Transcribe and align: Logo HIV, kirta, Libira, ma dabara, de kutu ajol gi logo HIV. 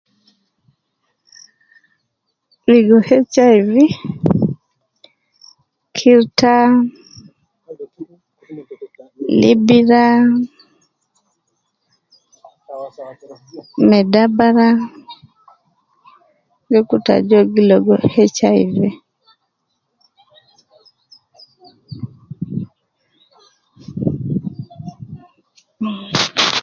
Logo 2.67 2.97
HIV, 3.35 3.69
kirta, 5.95 6.55
Libira, 9.41 10.03
ma 13.89 13.99
dabara, 14.13 14.69
de 16.69 16.79
kutu 16.87 17.09
ajol 17.17 17.45
gi 17.53 17.61
logo 17.69 17.93
HIV. 18.13 18.75